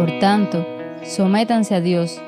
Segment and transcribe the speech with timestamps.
[0.00, 0.66] Por tanto,
[1.04, 2.22] sométanse a Dios,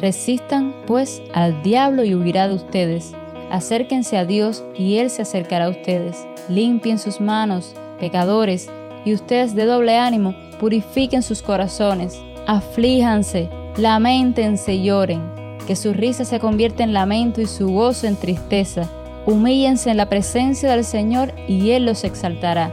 [0.00, 3.12] resistan pues al diablo y huirá de ustedes.
[3.50, 6.26] Acérquense a Dios y Él se acercará a ustedes.
[6.48, 8.70] Limpien sus manos, pecadores,
[9.04, 12.18] y ustedes de doble ánimo, purifiquen sus corazones.
[12.46, 15.20] Aflíjanse, lamentense y lloren,
[15.66, 18.88] que su risa se convierta en lamento y su gozo en tristeza.
[19.26, 22.72] Humíllense en la presencia del Señor y Él los exaltará.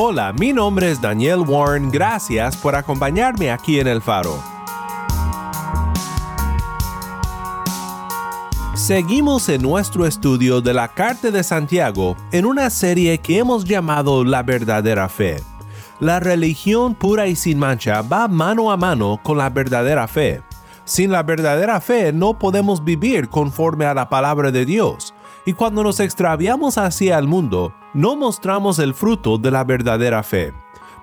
[0.00, 1.90] Hola, mi nombre es Daniel Warren.
[1.90, 4.40] Gracias por acompañarme aquí en El Faro.
[8.76, 14.22] Seguimos en nuestro estudio de la Carta de Santiago en una serie que hemos llamado
[14.22, 15.42] La verdadera fe.
[15.98, 20.42] La religión pura y sin mancha va mano a mano con la verdadera fe.
[20.84, 25.12] Sin la verdadera fe no podemos vivir conforme a la palabra de Dios,
[25.48, 30.52] y cuando nos extraviamos hacia el mundo, no mostramos el fruto de la verdadera fe.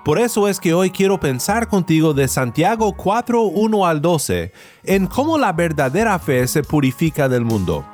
[0.04, 4.52] Por eso es que hoy quiero pensar contigo de Santiago 4, 1 al 12,
[4.84, 7.84] en cómo la verdadera fe se purifica del mundo.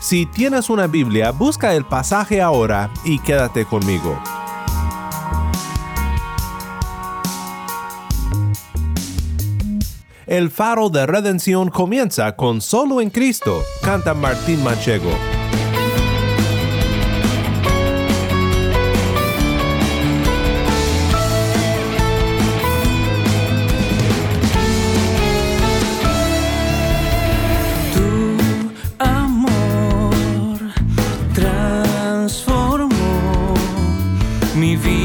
[0.00, 4.18] Si tienes una Biblia, busca el pasaje ahora y quédate conmigo.
[10.32, 15.10] El faro de redención comienza con Solo en Cristo, canta Martín Manchego.
[34.54, 35.02] me dio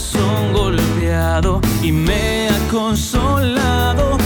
[0.00, 4.19] corazón golpeado y me ha consolado.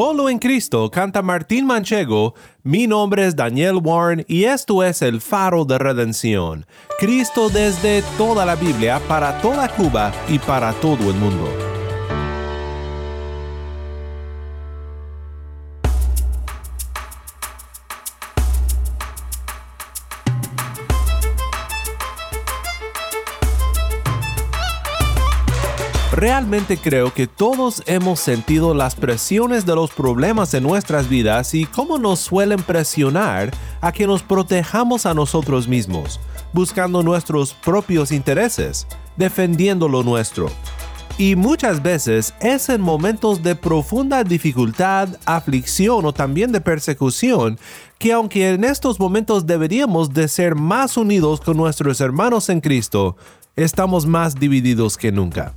[0.00, 2.32] Solo en Cristo canta Martín Manchego,
[2.62, 6.64] mi nombre es Daniel Warren y esto es el faro de redención.
[6.98, 11.79] Cristo desde toda la Biblia, para toda Cuba y para todo el mundo.
[26.20, 31.64] Realmente creo que todos hemos sentido las presiones de los problemas en nuestras vidas y
[31.64, 33.50] cómo nos suelen presionar
[33.80, 36.20] a que nos protejamos a nosotros mismos,
[36.52, 38.86] buscando nuestros propios intereses,
[39.16, 40.50] defendiendo lo nuestro.
[41.16, 47.58] Y muchas veces es en momentos de profunda dificultad, aflicción o también de persecución
[47.98, 53.16] que aunque en estos momentos deberíamos de ser más unidos con nuestros hermanos en Cristo,
[53.56, 55.54] estamos más divididos que nunca.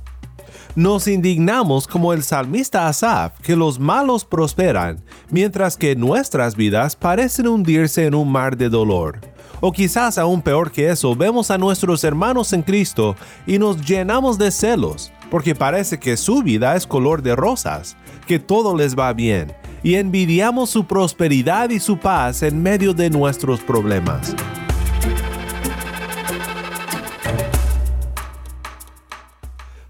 [0.76, 7.46] Nos indignamos como el salmista Asaf que los malos prosperan, mientras que nuestras vidas parecen
[7.46, 9.20] hundirse en un mar de dolor.
[9.60, 13.14] O quizás aún peor que eso, vemos a nuestros hermanos en Cristo
[13.46, 17.96] y nos llenamos de celos, porque parece que su vida es color de rosas,
[18.26, 19.52] que todo les va bien,
[19.84, 24.34] y envidiamos su prosperidad y su paz en medio de nuestros problemas.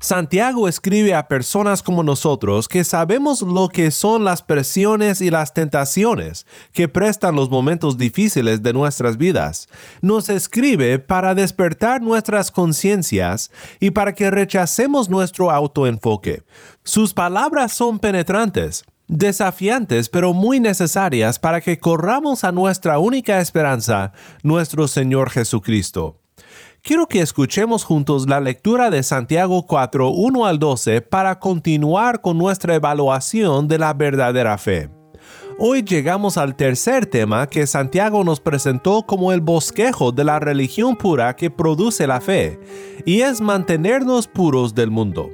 [0.05, 5.55] Santiago escribe a personas como nosotros que sabemos lo que son las presiones y las
[5.55, 9.67] tentaciones que prestan los momentos difíciles de nuestras vidas.
[10.03, 16.43] Nos escribe para despertar nuestras conciencias y para que rechacemos nuestro autoenfoque.
[16.83, 24.13] Sus palabras son penetrantes, desafiantes pero muy necesarias para que corramos a nuestra única esperanza,
[24.43, 26.21] nuestro Señor Jesucristo
[26.85, 32.37] quiero que escuchemos juntos la lectura de Santiago 4, 1 al 12 para continuar con
[32.37, 34.91] nuestra evaluación de la verdadera fe.
[35.59, 40.97] Hoy llegamos al tercer tema que Santiago nos presentó como el bosquejo de la religión
[40.97, 42.61] pura que produce la fe,
[43.07, 45.31] y es mantenernos puros del mundo.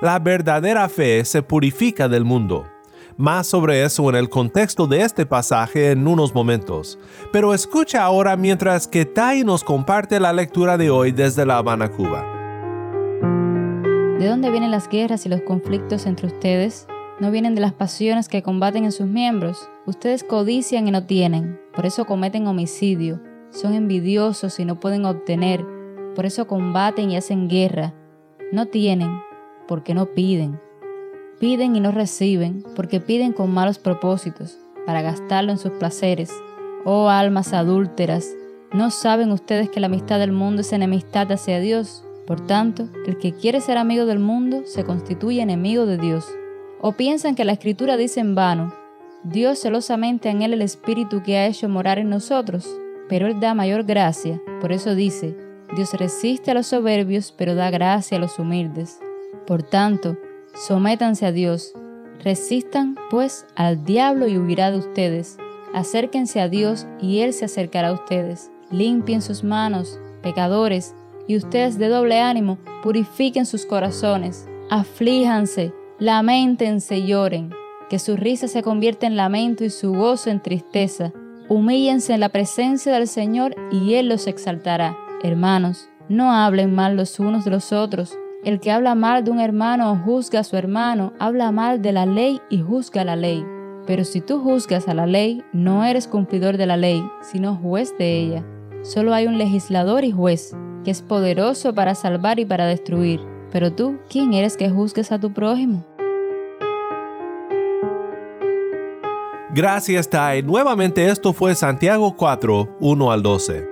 [0.00, 2.71] La verdadera fe se purifica del mundo.
[3.16, 6.98] Más sobre eso en el contexto de este pasaje en unos momentos.
[7.32, 11.90] Pero escucha ahora mientras que Tai nos comparte la lectura de hoy desde La Habana,
[11.90, 12.24] Cuba.
[14.18, 16.86] ¿De dónde vienen las guerras y los conflictos entre ustedes?
[17.20, 19.68] ¿No vienen de las pasiones que combaten en sus miembros?
[19.86, 23.20] Ustedes codician y no tienen, por eso cometen homicidio.
[23.50, 25.64] Son envidiosos y no pueden obtener,
[26.14, 27.94] por eso combaten y hacen guerra.
[28.52, 29.10] No tienen,
[29.68, 30.60] porque no piden.
[31.42, 36.30] Piden y no reciben, porque piden con malos propósitos, para gastarlo en sus placeres.
[36.84, 38.28] Oh almas adúlteras,
[38.72, 42.04] ¿no saben ustedes que la amistad del mundo es enemistad hacia Dios?
[42.28, 46.28] Por tanto, el que quiere ser amigo del mundo se constituye enemigo de Dios.
[46.80, 48.72] ¿O piensan que la Escritura dice en vano,
[49.24, 52.72] Dios celosamente anhela el Espíritu que ha hecho morar en nosotros?
[53.08, 55.36] Pero Él da mayor gracia, por eso dice,
[55.74, 59.00] Dios resiste a los soberbios, pero da gracia a los humildes.
[59.44, 60.16] Por tanto,
[60.54, 61.72] Sométanse a Dios,
[62.22, 65.38] resistan pues al diablo y huirá de ustedes.
[65.74, 68.50] Acérquense a Dios y Él se acercará a ustedes.
[68.70, 70.94] Limpien sus manos, pecadores,
[71.26, 74.46] y ustedes de doble ánimo, purifiquen sus corazones.
[74.70, 77.54] Aflíjanse, lamentense y lloren,
[77.88, 81.12] que su risa se convierta en lamento y su gozo en tristeza.
[81.48, 84.96] Humíllense en la presencia del Señor y Él los exaltará.
[85.22, 89.40] Hermanos, no hablen mal los unos de los otros el que habla mal de un
[89.40, 93.44] hermano o juzga a su hermano, habla mal de la ley y juzga la ley.
[93.86, 97.96] Pero si tú juzgas a la ley, no eres cumplidor de la ley, sino juez
[97.98, 98.44] de ella.
[98.82, 103.20] Solo hay un legislador y juez, que es poderoso para salvar y para destruir.
[103.52, 105.84] Pero tú, ¿quién eres que juzgues a tu prójimo?
[109.54, 110.42] Gracias, Tai.
[110.42, 113.71] Nuevamente esto fue Santiago 4, 1 al 12.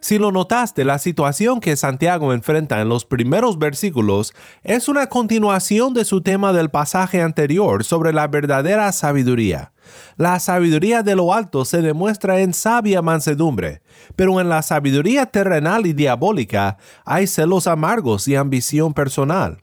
[0.00, 5.94] Si lo notaste, la situación que Santiago enfrenta en los primeros versículos es una continuación
[5.94, 9.72] de su tema del pasaje anterior sobre la verdadera sabiduría.
[10.16, 13.82] La sabiduría de lo alto se demuestra en sabia mansedumbre,
[14.16, 19.60] pero en la sabiduría terrenal y diabólica hay celos amargos y ambición personal.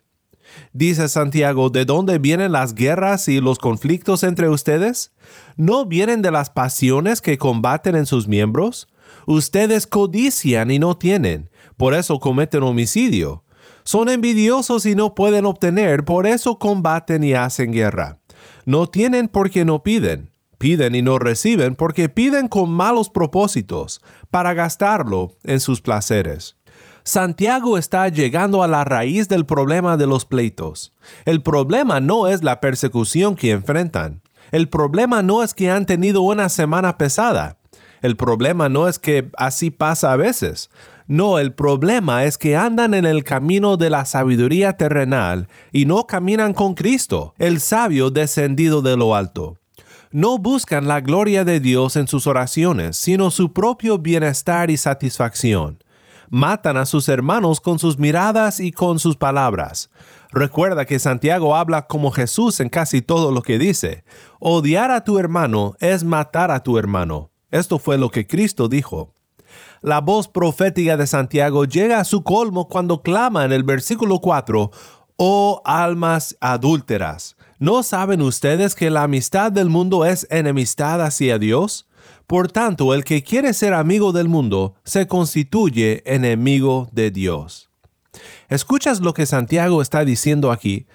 [0.72, 5.12] Dice Santiago, ¿de dónde vienen las guerras y los conflictos entre ustedes?
[5.56, 8.88] ¿No vienen de las pasiones que combaten en sus miembros?
[9.26, 13.44] Ustedes codician y no tienen, por eso cometen homicidio.
[13.84, 18.20] Son envidiosos y no pueden obtener, por eso combaten y hacen guerra.
[18.66, 20.32] No tienen porque no piden.
[20.58, 26.56] Piden y no reciben porque piden con malos propósitos, para gastarlo en sus placeres.
[27.04, 30.94] Santiago está llegando a la raíz del problema de los pleitos.
[31.26, 34.22] El problema no es la persecución que enfrentan.
[34.52, 37.58] El problema no es que han tenido una semana pesada.
[38.04, 40.70] El problema no es que así pasa a veces.
[41.08, 46.06] No, el problema es que andan en el camino de la sabiduría terrenal y no
[46.06, 49.58] caminan con Cristo, el sabio descendido de lo alto.
[50.12, 55.80] No buscan la gloria de Dios en sus oraciones, sino su propio bienestar y satisfacción
[56.34, 59.92] matan a sus hermanos con sus miradas y con sus palabras.
[60.32, 64.04] Recuerda que Santiago habla como Jesús en casi todo lo que dice.
[64.40, 67.33] Odiar a tu hermano es matar a tu hermano.
[67.54, 69.14] Esto fue lo que Cristo dijo.
[69.84, 74.72] La voz profética de Santiago llega a su colmo cuando clama en el versículo 4,
[75.18, 81.86] Oh almas adúlteras, ¿no saben ustedes que la amistad del mundo es enemistad hacia Dios?
[82.26, 87.70] Por tanto, el que quiere ser amigo del mundo se constituye enemigo de Dios.
[88.50, 90.88] ¿Escuchas lo que Santiago está diciendo aquí?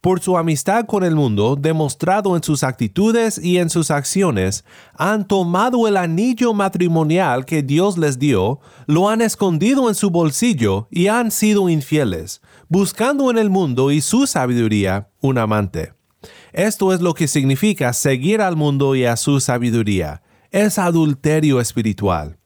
[0.00, 4.64] Por su amistad con el mundo, demostrado en sus actitudes y en sus acciones,
[4.94, 10.88] han tomado el anillo matrimonial que Dios les dio, lo han escondido en su bolsillo
[10.90, 12.40] y han sido infieles,
[12.70, 15.92] buscando en el mundo y su sabiduría un amante.
[16.54, 22.39] Esto es lo que significa seguir al mundo y a su sabiduría es adulterio espiritual.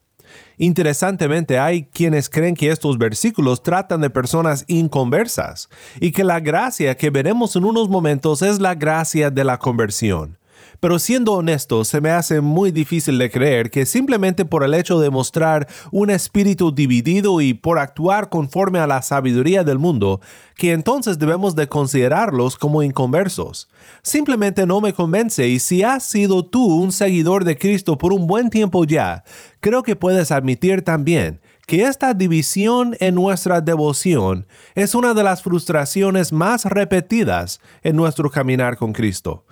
[0.59, 5.69] Interesantemente, hay quienes creen que estos versículos tratan de personas inconversas
[6.01, 10.39] y que la gracia que veremos en unos momentos es la gracia de la conversión.
[10.85, 15.01] Pero siendo honesto, se me hace muy difícil de creer que simplemente por el hecho
[15.01, 20.21] de mostrar un espíritu dividido y por actuar conforme a la sabiduría del mundo,
[20.57, 23.71] que entonces debemos de considerarlos como inconversos.
[24.03, 28.27] Simplemente no me convence y si has sido tú un seguidor de Cristo por un
[28.27, 29.25] buen tiempo ya,
[29.61, 35.43] creo que puedes admitir también que esta división en nuestra devoción es una de las
[35.43, 39.47] frustraciones más repetidas en nuestro caminar con Cristo.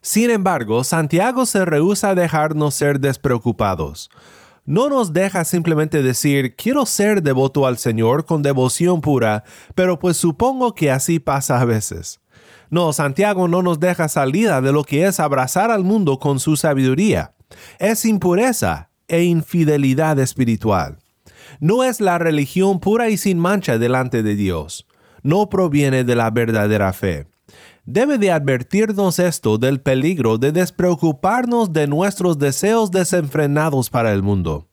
[0.00, 4.10] Sin embargo, Santiago se rehúsa a dejarnos ser despreocupados.
[4.64, 10.16] No nos deja simplemente decir, quiero ser devoto al Señor con devoción pura, pero pues
[10.16, 12.20] supongo que así pasa a veces.
[12.70, 16.56] No, Santiago no nos deja salida de lo que es abrazar al mundo con su
[16.56, 17.32] sabiduría.
[17.78, 20.98] Es impureza e infidelidad espiritual.
[21.60, 24.86] No es la religión pura y sin mancha delante de Dios.
[25.22, 27.26] No proviene de la verdadera fe
[27.90, 34.68] debe de advertirnos esto del peligro de despreocuparnos de nuestros deseos desenfrenados para el mundo.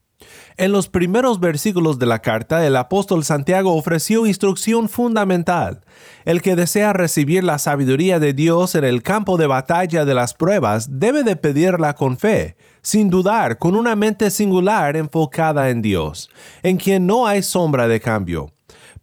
[0.57, 5.85] En los primeros versículos de la carta, el apóstol Santiago ofreció instrucción fundamental.
[6.25, 10.33] El que desea recibir la sabiduría de Dios en el campo de batalla de las
[10.33, 16.29] pruebas debe de pedirla con fe, sin dudar, con una mente singular enfocada en Dios,
[16.63, 18.54] en quien no hay sombra de cambio.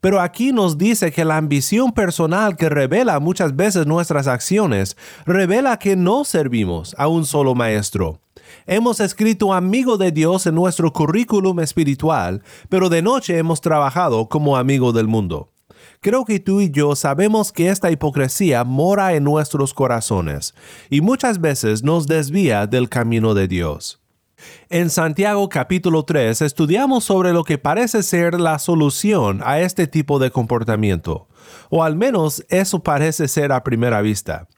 [0.03, 5.79] Pero aquí nos dice que la ambición personal que revela muchas veces nuestras acciones revela
[5.79, 8.21] que no servimos a un solo maestro.
[8.67, 14.57] Hemos escrito amigo de Dios en nuestro currículum espiritual, pero de noche hemos trabajado como
[14.57, 15.53] amigo del mundo.
[16.01, 20.53] Creo que tú y yo sabemos que esta hipocresía mora en nuestros corazones
[20.91, 24.02] y muchas veces nos desvía del camino de Dios.
[24.69, 30.19] En Santiago capítulo 3 estudiamos sobre lo que parece ser la solución a este tipo
[30.19, 31.29] de comportamiento,
[31.71, 34.49] o al menos eso parece ser a primera vista.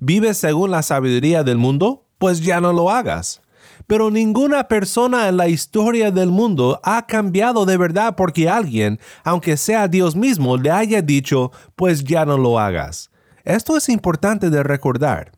[0.00, 2.06] ¿Vives según la sabiduría del mundo?
[2.18, 3.40] Pues ya no lo hagas.
[3.86, 9.56] Pero ninguna persona en la historia del mundo ha cambiado de verdad porque alguien, aunque
[9.56, 13.10] sea Dios mismo, le haya dicho, pues ya no lo hagas.
[13.44, 15.32] Esto es importante de recordar.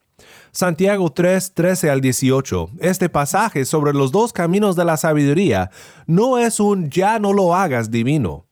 [0.57, 2.71] Santiago 3, 13 al 18.
[2.79, 5.71] Este pasaje sobre los dos caminos de la sabiduría
[6.07, 8.47] no es un ya no lo hagas divino.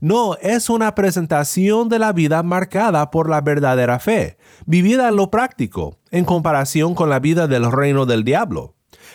[0.00, 5.30] No, es una presentación de la vida marcada por la verdadera fe, vivida en lo
[5.30, 8.74] práctico, en comparación con la vida del reino del diablo.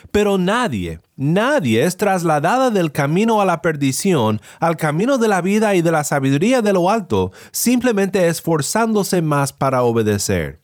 [0.09, 5.75] Pero nadie, nadie es trasladada del camino a la perdición al camino de la vida
[5.75, 10.61] y de la sabiduría de lo alto, simplemente esforzándose más para obedecer.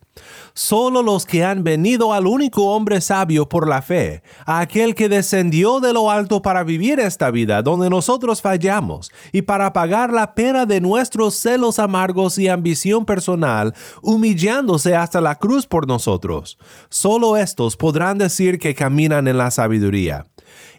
[0.54, 5.10] Solo los que han venido al único hombre sabio por la fe, a aquel que
[5.10, 10.34] descendió de lo alto para vivir esta vida donde nosotros fallamos y para pagar la
[10.34, 16.58] pena de nuestros celos amargos y ambición personal, humillándose hasta la cruz por nosotros.
[16.90, 20.26] Solo estos podrán decir que caminan en la sabiduría.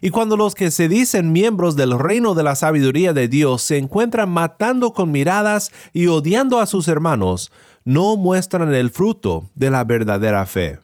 [0.01, 3.77] Y cuando los que se dicen miembros del reino de la sabiduría de Dios se
[3.77, 7.51] encuentran matando con miradas y odiando a sus hermanos,
[7.83, 10.79] no muestran el fruto de la verdadera fe.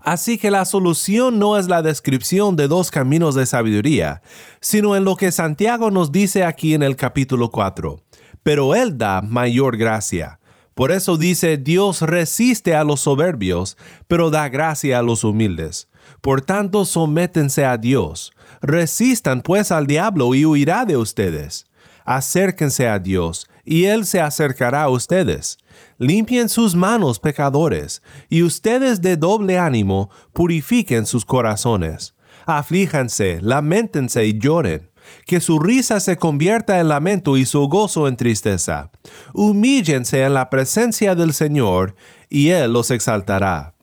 [0.00, 4.20] Así que la solución no es la descripción de dos caminos de sabiduría,
[4.60, 8.00] sino en lo que Santiago nos dice aquí en el capítulo 4.
[8.42, 10.38] Pero Él da mayor gracia.
[10.74, 15.88] Por eso dice, Dios resiste a los soberbios, pero da gracia a los humildes.
[16.20, 18.33] Por tanto, sométense a Dios.
[18.66, 21.66] Resistan pues al diablo y huirá de ustedes.
[22.06, 25.58] Acérquense a Dios, y Él se acercará a ustedes.
[25.98, 32.14] Limpien sus manos, pecadores, y ustedes de doble ánimo purifiquen sus corazones.
[32.46, 34.90] Aflíjanse, lamentense y lloren.
[35.26, 38.90] Que su risa se convierta en lamento y su gozo en tristeza.
[39.34, 41.96] Humíllense en la presencia del Señor,
[42.30, 43.73] y Él los exaltará.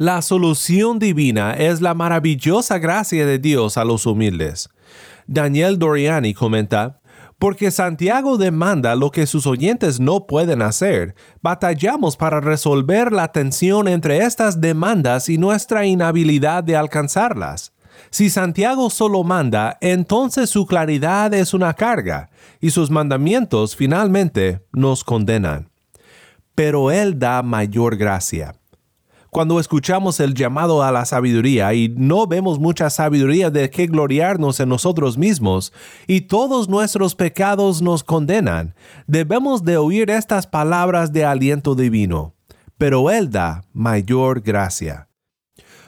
[0.00, 4.70] La solución divina es la maravillosa gracia de Dios a los humildes.
[5.26, 7.02] Daniel Doriani comenta,
[7.38, 13.88] porque Santiago demanda lo que sus oyentes no pueden hacer, batallamos para resolver la tensión
[13.88, 17.74] entre estas demandas y nuestra inhabilidad de alcanzarlas.
[18.08, 25.04] Si Santiago solo manda, entonces su claridad es una carga, y sus mandamientos finalmente nos
[25.04, 25.68] condenan.
[26.54, 28.54] Pero Él da mayor gracia
[29.30, 34.58] cuando escuchamos el llamado a la sabiduría y no vemos mucha sabiduría de qué gloriarnos
[34.58, 35.72] en nosotros mismos
[36.06, 38.74] y todos nuestros pecados nos condenan,
[39.06, 42.34] debemos de oír estas palabras de aliento divino.
[42.76, 45.08] Pero Él da mayor gracia.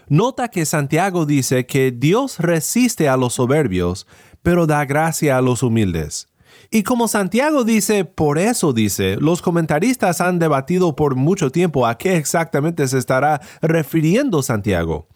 [0.08, 4.06] Nota que Santiago dice que Dios resiste a los soberbios,
[4.42, 6.28] pero da gracia a los humildes.
[6.74, 11.98] Y como Santiago dice, por eso dice, los comentaristas han debatido por mucho tiempo a
[11.98, 15.06] qué exactamente se estará refiriendo Santiago.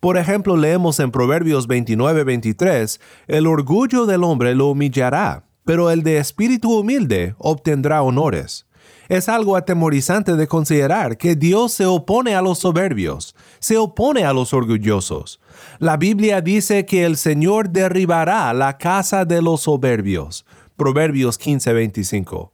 [0.00, 2.98] Por ejemplo, leemos en Proverbios 29-23,
[3.28, 8.66] el orgullo del hombre lo humillará, pero el de espíritu humilde obtendrá honores.
[9.08, 14.32] Es algo atemorizante de considerar que Dios se opone a los soberbios, se opone a
[14.32, 15.40] los orgullosos.
[15.78, 20.44] La Biblia dice que el Señor derribará la casa de los soberbios.
[20.76, 22.52] Proverbios 15:25.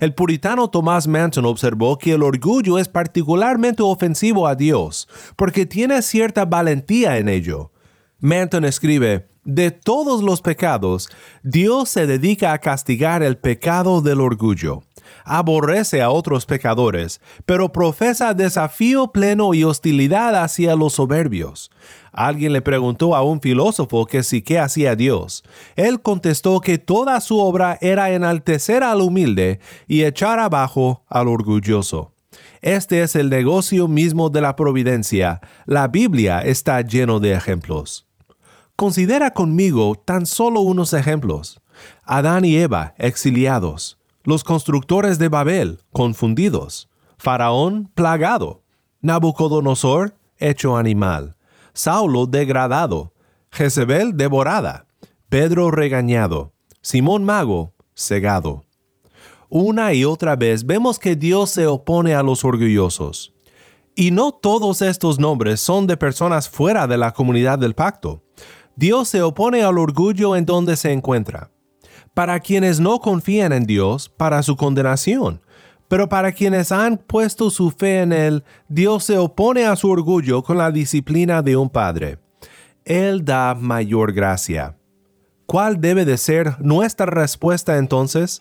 [0.00, 6.00] El puritano Thomas Manton observó que el orgullo es particularmente ofensivo a Dios, porque tiene
[6.02, 7.72] cierta valentía en ello.
[8.18, 11.08] Manton escribe, de todos los pecados,
[11.42, 14.82] Dios se dedica a castigar el pecado del orgullo
[15.24, 21.70] aborrece a otros pecadores, pero profesa desafío pleno y hostilidad hacia los soberbios.
[22.12, 25.44] Alguien le preguntó a un filósofo que si qué hacía Dios.
[25.76, 32.12] Él contestó que toda su obra era enaltecer al humilde y echar abajo al orgulloso.
[32.62, 35.40] Este es el negocio mismo de la providencia.
[35.66, 38.06] La Biblia está lleno de ejemplos.
[38.76, 41.60] Considera conmigo tan solo unos ejemplos.
[42.04, 48.62] Adán y Eva, exiliados los constructores de Babel confundidos, Faraón plagado,
[49.00, 51.36] Nabucodonosor hecho animal,
[51.72, 53.12] Saulo degradado,
[53.50, 54.86] Jezebel devorada,
[55.28, 56.52] Pedro regañado,
[56.82, 58.64] Simón Mago cegado.
[59.48, 63.34] Una y otra vez vemos que Dios se opone a los orgullosos.
[63.96, 68.22] Y no todos estos nombres son de personas fuera de la comunidad del pacto.
[68.76, 71.50] Dios se opone al orgullo en donde se encuentra
[72.14, 75.40] para quienes no confían en Dios para su condenación.
[75.88, 80.42] Pero para quienes han puesto su fe en Él, Dios se opone a su orgullo
[80.42, 82.18] con la disciplina de un padre.
[82.84, 84.76] Él da mayor gracia.
[85.46, 88.40] ¿Cuál debe de ser nuestra respuesta entonces?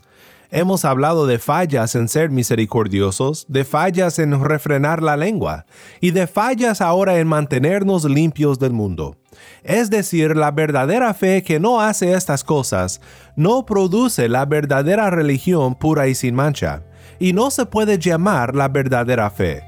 [0.51, 5.67] Hemos hablado de fallas en ser misericordiosos, de fallas en refrenar la lengua
[6.01, 9.15] y de fallas ahora en mantenernos limpios del mundo.
[9.63, 12.99] Es decir, la verdadera fe que no hace estas cosas
[13.35, 16.81] no produce la verdadera religión pura y sin mancha,
[17.19, 19.61] y no se puede llamar la verdadera fe.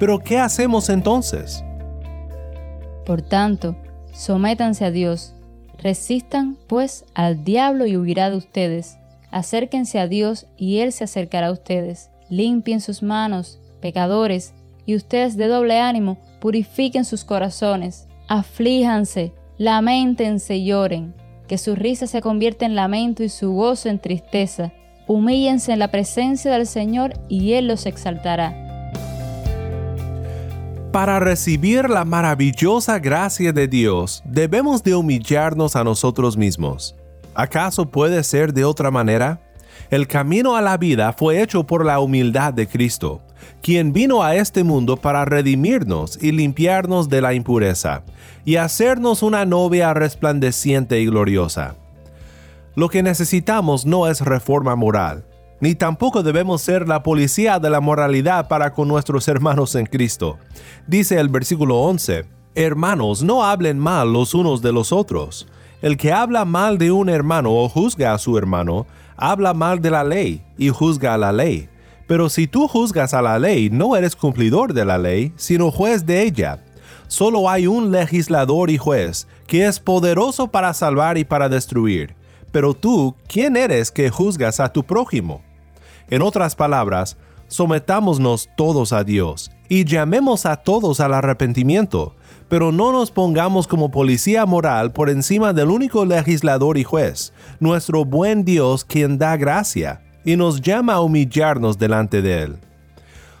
[0.00, 1.62] Pero ¿qué hacemos entonces?
[3.06, 3.76] Por tanto,
[4.12, 5.36] sométanse a Dios,
[5.78, 8.98] resistan pues al diablo y huirá de ustedes,
[9.34, 14.54] acérquense a Dios y Él se acercará a ustedes, limpien sus manos, pecadores,
[14.86, 21.14] y ustedes de doble ánimo, purifiquen sus corazones, aflíjanse, lamentense y lloren,
[21.48, 24.72] que su risa se convierta en lamento y su gozo en tristeza.
[25.08, 28.60] Humíllense en la presencia del Señor y Él los exaltará.
[30.92, 36.94] Para recibir la maravillosa gracia de Dios, debemos de humillarnos a nosotros mismos.
[37.34, 39.40] ¿Acaso puede ser de otra manera?
[39.90, 43.20] El camino a la vida fue hecho por la humildad de Cristo
[43.62, 48.02] quien vino a este mundo para redimirnos y limpiarnos de la impureza,
[48.44, 51.76] y hacernos una novia resplandeciente y gloriosa.
[52.74, 55.24] Lo que necesitamos no es reforma moral,
[55.60, 60.38] ni tampoco debemos ser la policía de la moralidad para con nuestros hermanos en Cristo.
[60.86, 65.48] Dice el versículo 11, Hermanos, no hablen mal los unos de los otros.
[65.84, 68.86] El que habla mal de un hermano o juzga a su hermano,
[69.18, 71.68] habla mal de la ley y juzga a la ley.
[72.06, 76.06] Pero si tú juzgas a la ley, no eres cumplidor de la ley, sino juez
[76.06, 76.64] de ella.
[77.06, 82.14] Solo hay un legislador y juez, que es poderoso para salvar y para destruir.
[82.50, 85.42] Pero tú, ¿quién eres que juzgas a tu prójimo?
[86.08, 92.16] En otras palabras, sometámonos todos a Dios y llamemos a todos al arrepentimiento,
[92.48, 98.04] pero no nos pongamos como policía moral por encima del único legislador y juez, nuestro
[98.04, 102.58] buen Dios quien da gracia y nos llama a humillarnos delante de Él.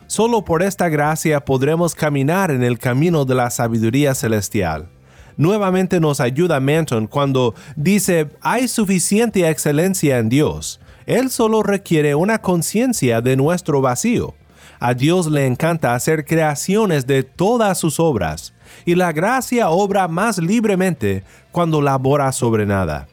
[0.06, 4.88] Solo por esta gracia podremos caminar en el camino de la sabiduría celestial.
[5.36, 10.80] Nuevamente nos ayuda Manton cuando dice, hay suficiente excelencia en Dios.
[11.06, 14.34] Él solo requiere una conciencia de nuestro vacío.
[14.78, 18.53] A Dios le encanta hacer creaciones de todas sus obras,
[18.84, 23.08] y la gracia obra más libremente cuando labora sobre nada.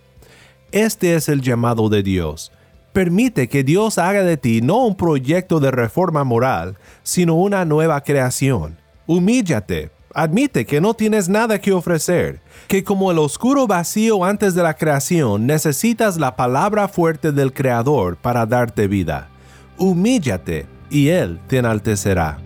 [0.72, 2.52] Este es el llamado de Dios
[2.94, 8.02] Permite que Dios haga de ti no un proyecto de reforma moral, sino una nueva
[8.02, 8.78] creación.
[9.08, 14.64] Humíllate, admite que no tienes nada que ofrecer, que como el oscuro vacío antes de
[14.64, 19.30] la creación necesitas la palabra fuerte del Creador para darte vida.
[19.78, 22.41] Humíllate y Él te enaltecerá.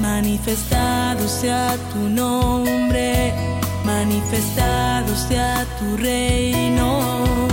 [0.00, 3.32] Manifestado sea tu nombre,
[3.84, 7.49] manifestado sea tu reino.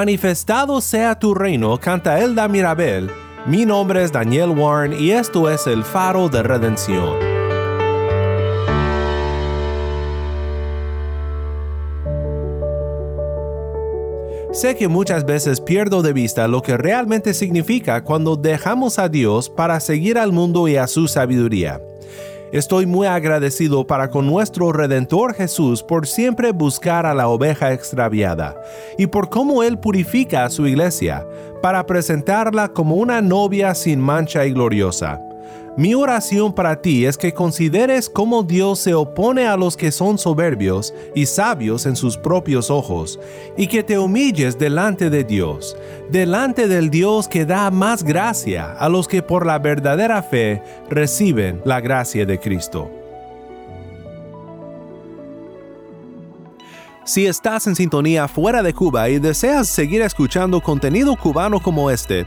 [0.00, 3.10] Manifestado sea tu reino, canta Elda Mirabel.
[3.44, 7.18] Mi nombre es Daniel Warren y esto es el faro de redención.
[14.52, 19.50] Sé que muchas veces pierdo de vista lo que realmente significa cuando dejamos a Dios
[19.50, 21.78] para seguir al mundo y a su sabiduría.
[22.52, 28.60] Estoy muy agradecido para con nuestro Redentor Jesús por siempre buscar a la oveja extraviada
[28.98, 31.24] y por cómo Él purifica a su iglesia
[31.62, 35.20] para presentarla como una novia sin mancha y gloriosa.
[35.76, 40.18] Mi oración para ti es que consideres cómo Dios se opone a los que son
[40.18, 43.20] soberbios y sabios en sus propios ojos,
[43.56, 45.76] y que te humilles delante de Dios,
[46.10, 51.62] delante del Dios que da más gracia a los que por la verdadera fe reciben
[51.64, 52.90] la gracia de Cristo.
[57.04, 62.26] Si estás en sintonía fuera de Cuba y deseas seguir escuchando contenido cubano como este,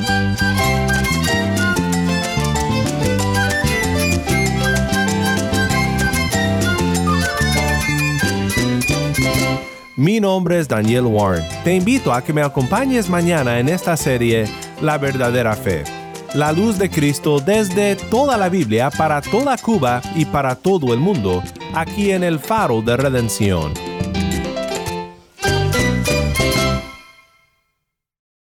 [10.01, 11.45] Mi nombre es Daniel Warren.
[11.63, 14.45] Te invito a que me acompañes mañana en esta serie
[14.81, 15.83] La verdadera fe.
[16.33, 20.99] La luz de Cristo desde toda la Biblia para toda Cuba y para todo el
[20.99, 21.43] mundo,
[21.75, 23.90] aquí en el faro de redención.